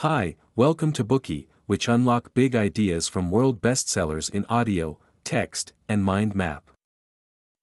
[0.00, 6.04] Hi, welcome to Bookey, which unlock big ideas from world bestsellers in audio, text, and
[6.04, 6.70] mind map.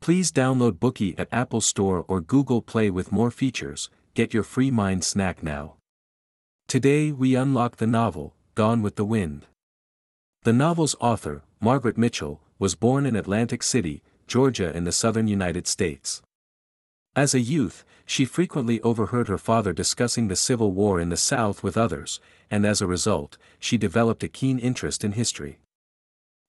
[0.01, 3.91] Please download Bookey at Apple Store or Google Play with more features.
[4.15, 5.75] Get your free mind snack now.
[6.67, 9.46] Today we unlock the novel, Gone with the Wind.
[10.42, 15.68] The novel's author, Margaret Mitchell, was born in Atlanta City, Georgia in the southern United
[15.68, 16.23] States.
[17.16, 21.62] As a youth, she frequently overheard her father discussing the Civil War in the South
[21.62, 25.59] with others, and as a result, she developed a keen interest in history.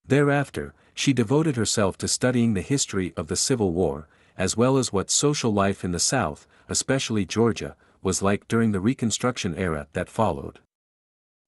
[0.06, 4.08] Thereafter, she devoted herself to studying the history of the Civil War,
[4.38, 8.80] as well as what social life in the South, especially Georgia, was like during the
[8.80, 10.60] Reconstruction era that followed.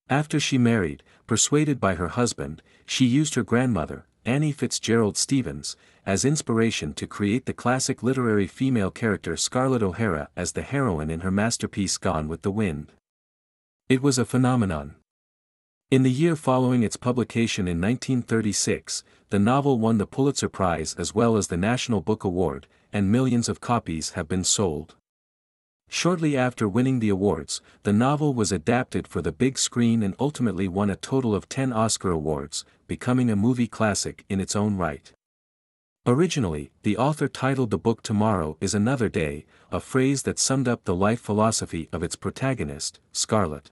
[0.09, 6.25] After she married, persuaded by her husband, she used her grandmother, Annie Fitzgerald Stephens, as
[6.25, 11.31] inspiration to create the classic literary female character Scarlett O'Hara as the heroine in her
[11.31, 12.91] masterpiece Gone with the Wind.
[13.87, 14.95] It was a phenomenon.
[15.89, 21.15] In the year following its publication in 1936, the novel won the Pulitzer Prize as
[21.15, 24.95] well as the National Book Award, and millions of copies have been sold.
[25.89, 30.67] Shortly after winning the awards, the novel was adapted for the big screen and ultimately
[30.67, 35.13] won a total of 10 Oscar awards, becoming a movie classic in its own right.
[36.05, 40.85] Originally, the author titled the book Tomorrow is Another Day, a phrase that summed up
[40.85, 43.71] the life philosophy of its protagonist, Scarlett.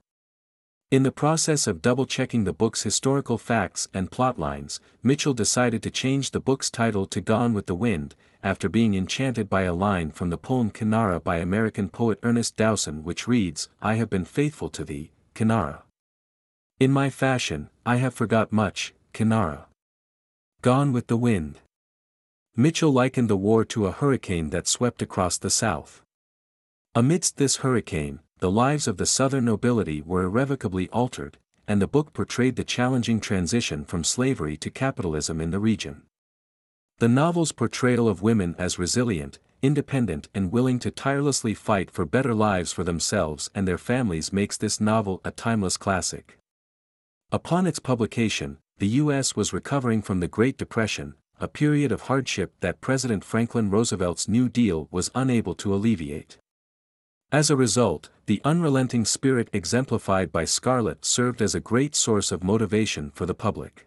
[0.90, 6.30] In the process of double-checking the book's historical facts and plotlines, Mitchell decided to change
[6.30, 8.14] the book's title to Gone with the Wind,
[8.46, 13.02] after being enchanted by a line from the poem Cynara by American poet Ernest Dowson
[13.02, 15.82] which reads, I have been faithful to thee, Cynara.
[16.78, 19.64] In my fashion, I have forgot much, Cynara.
[20.62, 21.58] Gone with the wind.
[22.54, 26.02] Mitchell likened the war to a hurricane that swept across the South.
[26.94, 32.12] Amidst this hurricane, the lives of the Southern nobility were irrevocably altered, and the book
[32.12, 36.02] portrayed the challenging transition from slavery to capitalism in the region.
[36.98, 42.32] The novel's portrayal of women as resilient, independent and willing to tirelessly fight for better
[42.32, 46.38] lives for themselves and their families makes this novel a timeless classic.
[47.30, 49.36] Upon its publication, the U.S.
[49.36, 54.48] was recovering from the Great Depression, a period of hardship that President Franklin Roosevelt's New
[54.48, 56.38] Deal was unable to alleviate.
[57.30, 62.42] As a result, the unrelenting spirit exemplified by Scarlett served as a great source of
[62.42, 63.84] motivation for the public.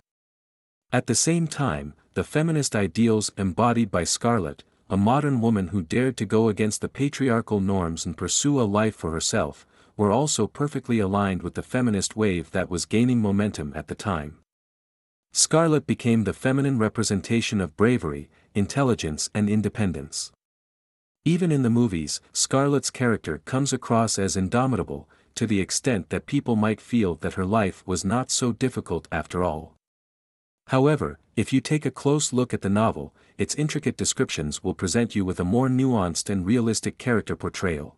[0.91, 6.17] At the same time, the feminist ideals embodied by Scarlett, a modern woman who dared
[6.17, 9.65] to go against the patriarchal norms and pursue a life for herself,
[9.95, 14.35] were also perfectly aligned with the feminist wave that was gaining momentum at the time.
[15.31, 20.33] Scarlett became the feminine representation of bravery, intelligence and independence.
[21.23, 26.57] Even in the movies, Scarlett's character comes across as indomitable, to the extent that people
[26.57, 29.78] might feel that her life was not so difficult after all.
[30.69, 35.15] However, if you take a close look at the novel, its intricate descriptions will present
[35.15, 37.97] you with a more nuanced and realistic character portrayal.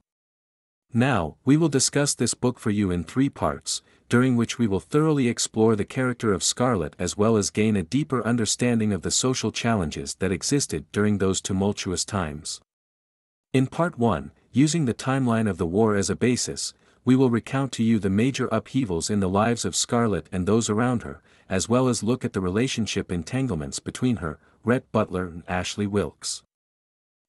[0.94, 4.80] Now, we will discuss this book for you in three parts, during which we will
[4.80, 9.12] thoroughly explore the character of Scarlett as well as gain a deeper understanding of the
[9.12, 12.62] social challenges that existed during those tumultuous times.
[13.52, 16.74] In Part 1, using the timeline of the war as a basis,
[17.04, 20.70] we will recount to you the major upheavals in the lives of Scarlett and those
[20.70, 25.44] around her, as well as look at the relationship entanglements between her, Rhett Butler and
[25.48, 26.44] Ashley Wilkes.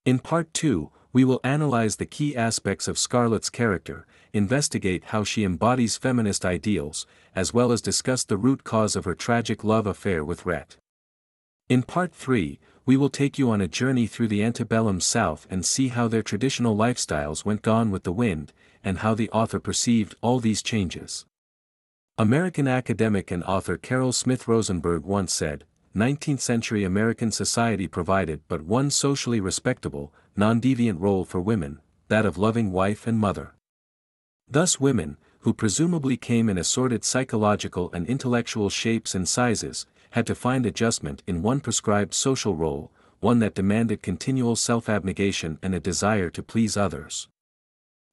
[0.04, 5.44] In Part 2, we will analyze the key aspects of Scarlett's character, investigate how she
[5.44, 10.24] embodies feminist ideals, as well as discuss the root cause of her tragic love affair
[10.24, 10.76] with Rhett.
[11.68, 15.64] In Part 3, we will take you on a journey through the antebellum South and
[15.64, 18.52] see how their traditional lifestyles went gone with the wind,
[18.84, 21.26] and how the author perceived all these changes.
[22.18, 28.62] American academic and author Carroll Smith Rosenberg once said, 19th century American society provided but
[28.62, 33.54] one socially respectable, non-deviant role for women, that of loving wife and mother.
[34.48, 40.34] Thus women, who presumably came in assorted psychological and intellectual shapes and sizes, had to
[40.34, 46.28] find adjustment in one prescribed social role, one that demanded continual self-abnegation and a desire
[46.30, 47.28] to please others.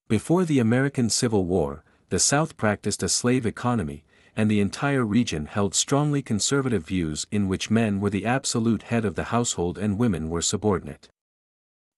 [0.09, 4.03] Before the American Civil War, the South practiced a slave economy,
[4.35, 9.05] and the entire region held strongly conservative views in which men were the absolute head
[9.05, 11.09] of the household and women were subordinate.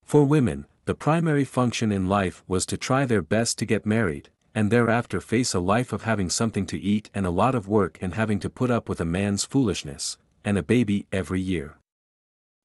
[0.03, 4.29] For women, the primary function in life was to try their best to get married,
[4.53, 7.97] and thereafter face a life of having something to eat and a lot of work
[8.01, 11.77] and having to put up with a man's foolishness, and a baby every year.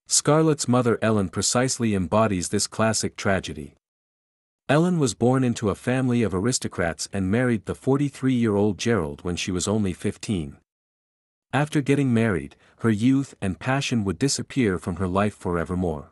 [0.08, 3.74] Scarlett's mother Ellen precisely embodies this classic tragedy.
[4.68, 9.52] Ellen was born into a family of aristocrats and married the 43-year-old Gerald when she
[9.52, 10.56] was only 15.
[11.52, 16.10] After getting married, her youth and passion would disappear from her life forevermore.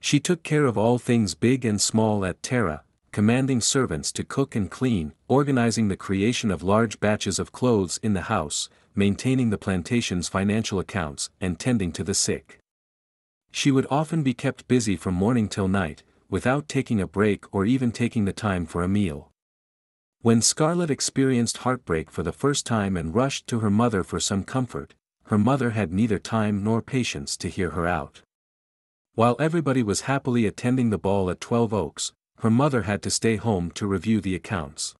[0.00, 4.56] She took care of all things big and small at Tara, commanding servants to cook
[4.56, 9.58] and clean, organizing the creation of large batches of clothes in the house, maintaining the
[9.58, 12.58] plantation's financial accounts, and tending to the sick.
[13.52, 17.66] She would often be kept busy from morning till night, without taking a break or
[17.66, 19.30] even taking the time for a meal.
[20.22, 24.44] When Scarlett experienced heartbreak for the first time and rushed to her mother for some
[24.44, 24.94] comfort,
[25.24, 28.22] her mother had neither time nor patience to hear her out.
[29.14, 33.36] While everybody was happily attending the ball at Twelve Oaks, her mother had to stay
[33.36, 34.94] home to review the accounts.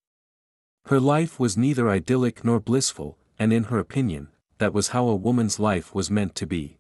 [0.87, 4.29] Her life was neither idyllic nor blissful, and in her opinion,
[4.59, 6.77] that was how a woman's life was meant to be.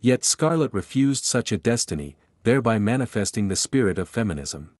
[0.00, 4.70] Yet Scarlett refused such a destiny, thereby manifesting the spirit of feminism.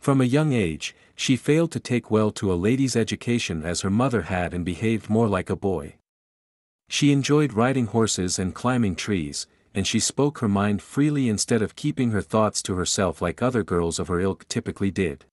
[0.00, 3.90] From a young age, she failed to take well to a lady's education as her
[3.90, 5.96] mother had and behaved more like a boy.
[6.88, 11.76] She enjoyed riding horses and climbing trees, and she spoke her mind freely instead of
[11.76, 15.24] keeping her thoughts to herself like other girls of her ilk typically did.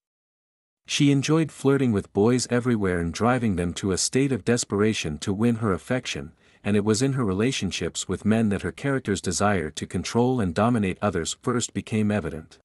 [0.86, 5.32] She enjoyed flirting with boys everywhere and driving them to a state of desperation to
[5.32, 6.32] win her affection,
[6.64, 10.54] and it was in her relationships with men that her character's desire to control and
[10.54, 12.58] dominate others first became evident.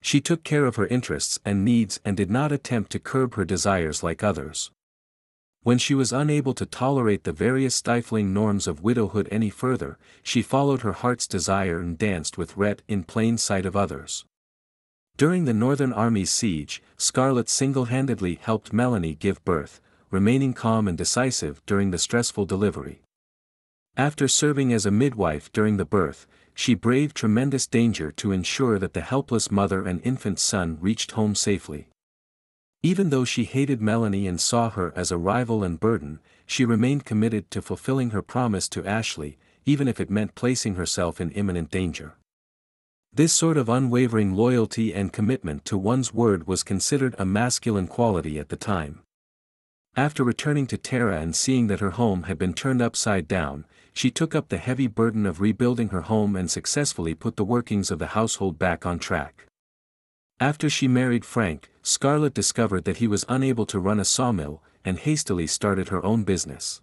[0.00, 3.44] She took care of her interests and needs and did not attempt to curb her
[3.44, 4.70] desires like others.
[5.62, 10.42] When she was unable to tolerate the various stifling norms of widowhood any further, she
[10.42, 14.24] followed her heart's desire and danced with Rhett in plain sight of others.
[15.16, 19.80] During the Northern Army's siege, Scarlett single-handedly helped Melanie give birth,
[20.12, 23.00] remaining calm and decisive during the stressful delivery.
[23.96, 28.92] After serving as a midwife during the birth, she braved tremendous danger to ensure that
[28.92, 31.88] the helpless mother and infant son reached home safely.
[32.82, 37.06] Even though she hated Melanie and saw her as a rival and burden, she remained
[37.06, 41.70] committed to fulfilling her promise to Ashley, even if it meant placing herself in imminent
[41.70, 42.16] danger.
[43.14, 48.38] This sort of unwavering loyalty and commitment to one's word was considered a masculine quality
[48.38, 49.00] at the time.
[49.94, 54.10] After returning to Tara and seeing that her home had been turned upside down, she
[54.10, 57.98] took up the heavy burden of rebuilding her home and successfully put the workings of
[57.98, 59.46] the household back on track.
[60.40, 64.98] After she married Frank, Scarlett discovered that he was unable to run a sawmill, and
[64.98, 66.80] hastily started her own business.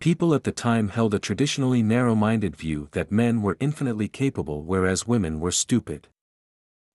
[0.00, 5.06] People at the time held a traditionally narrow-minded view that men were infinitely capable whereas
[5.06, 6.08] women were stupid.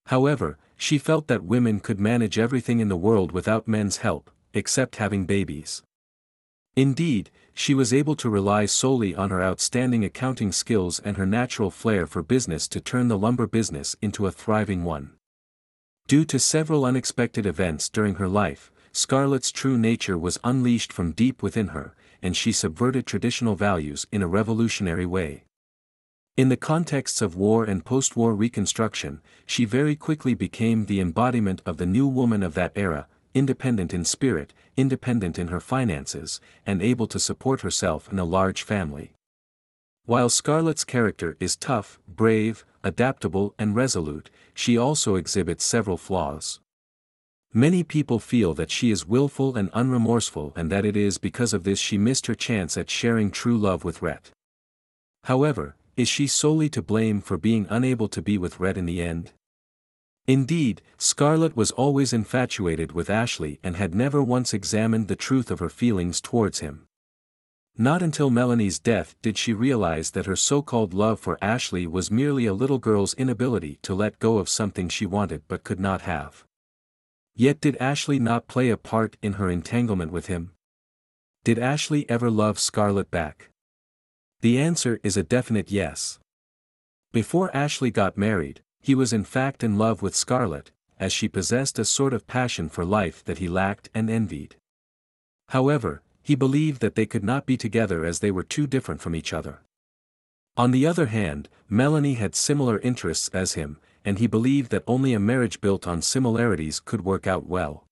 [0.08, 4.98] However, she felt that women could manage everything in the world without men's help, except
[4.98, 5.84] having babies.
[6.76, 11.70] Indeed, she was able to rely solely on her outstanding accounting skills and her natural
[11.70, 15.12] flair for business to turn the lumber business into a thriving one.
[16.08, 21.42] Due to several unexpected events during her life, Scarlett's true nature was unleashed from deep
[21.42, 25.46] within her, and she subverted traditional values in a revolutionary way.
[26.36, 31.78] In the contexts of war and post-war reconstruction, she very quickly became the embodiment of
[31.78, 37.08] the new woman of that era, independent in spirit, independent in her finances, and able
[37.08, 39.14] to support herself in a large family.
[40.06, 46.60] While Scarlett's character is tough, brave, adaptable and resolute, she also exhibits several flaws.
[47.54, 51.64] Many people feel that she is willful and unremorseful and that it is because of
[51.64, 54.32] this she missed her chance at sharing true love with Rhett.
[55.26, 59.02] However, is she solely to blame for being unable to be with Rhett in the
[59.02, 59.32] end?
[60.26, 65.60] Indeed, Scarlett was always infatuated with Ashley and had never once examined the truth of
[65.60, 66.88] her feelings towards him.
[67.78, 72.46] Not until Melanie's death did she realize that her so-called love for Ashley was merely
[72.46, 76.46] a little girl's inability to let go of something she wanted but could not have.
[77.36, 80.52] Yet did Ashley not play a part in her entanglement with him?
[81.44, 83.50] Did Ashley ever love Scarlett back?
[84.42, 86.20] The answer is a definite yes.
[87.12, 91.80] Before Ashley got married, he was in fact in love with Scarlett, as she possessed
[91.80, 94.58] a sort of passion for life that he lacked and envied.
[95.50, 99.16] However, he believed that they could not be together as they were too different from
[99.16, 99.62] each other.
[100.58, 105.14] On the other hand, Melanie had similar interests as him, and he believed that only
[105.14, 107.86] a marriage built on similarities could work out well.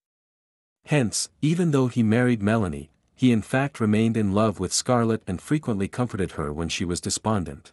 [0.86, 5.42] Hence, even though he married Melanie, he in fact remained in love with Scarlett and
[5.42, 7.72] frequently comforted her when she was despondent.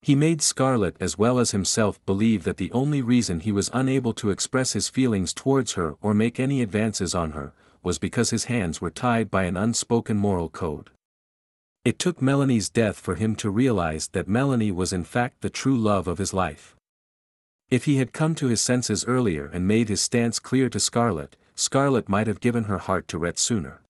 [0.00, 4.12] He made Scarlett as well as himself believe that the only reason he was unable
[4.14, 7.52] to express his feelings towards her or make any advances on her,
[7.82, 10.90] was because his hands were tied by an unspoken moral code.
[11.84, 15.76] It took Melanie's death for him to realize that Melanie was in fact the true
[15.76, 16.76] love of his life.
[17.70, 21.36] If he had come to his senses earlier and made his stance clear to Scarlett,
[21.54, 23.82] Scarlett might have given her heart to Rhett sooner.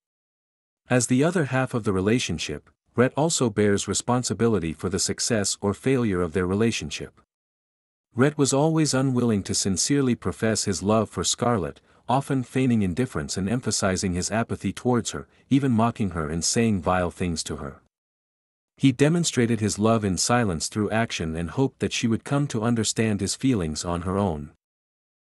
[0.90, 5.74] As the other half of the relationship, Rhett also bears responsibility for the success or
[5.74, 7.20] failure of their relationship.
[8.14, 13.48] Rhett was always unwilling to sincerely profess his love for Scarlett, often feigning indifference and
[13.48, 17.80] emphasizing his apathy towards her, even mocking her and saying vile things to her.
[18.76, 22.62] He demonstrated his love in silence through action and hoped that she would come to
[22.62, 24.50] understand his feelings on her own.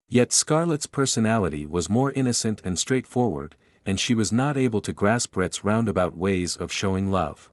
[0.09, 3.55] Yet Scarlett's personality was more innocent and straightforward,
[3.87, 7.51] and she was not able to grasp Rhett's roundabout ways of showing love.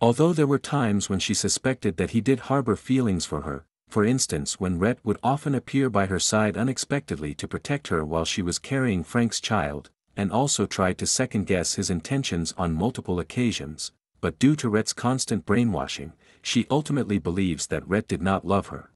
[0.00, 4.04] Although there were times when she suspected that he did harbor feelings for her, for
[4.04, 8.42] instance when Rhett would often appear by her side unexpectedly to protect her while she
[8.42, 14.38] was carrying Frank's child, and also tried to second-guess his intentions on multiple occasions, but
[14.38, 18.90] due to Rhett's constant brainwashing, she ultimately believes that Rhett did not love her.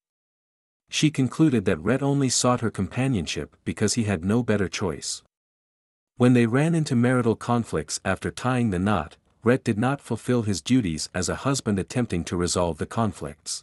[0.88, 5.22] She concluded that Rhett only sought her companionship because he had no better choice.
[6.18, 10.62] When they ran into marital conflicts after tying the knot, Rhett did not fulfill his
[10.62, 13.62] duties as a husband attempting to resolve the conflicts.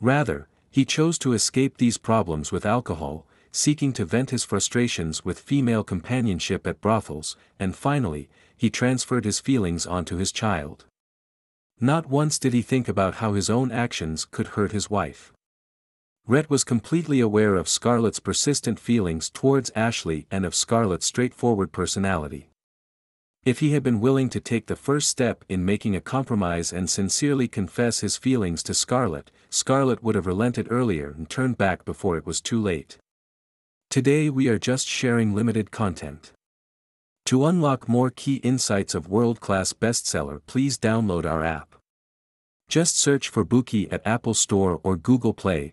[0.00, 5.38] Rather, he chose to escape these problems with alcohol, seeking to vent his frustrations with
[5.38, 10.86] female companionship at brothels, and finally, he transferred his feelings onto his child.
[11.78, 15.32] Not once did he think about how his own actions could hurt his wife.
[16.30, 22.50] Rhett was completely aware of Scarlett's persistent feelings towards Ashley and of Scarlett's straightforward personality.
[23.44, 26.88] If he had been willing to take the first step in making a compromise and
[26.88, 32.16] sincerely confess his feelings to Scarlett, Scarlett would have relented earlier and turned back before
[32.16, 32.96] it was too late.
[33.88, 36.30] Today we are just sharing limited content.
[37.24, 41.74] To unlock more key insights of world-class bestseller please download our app.
[42.68, 45.72] Just search for Bookey at Apple Store or Google Play,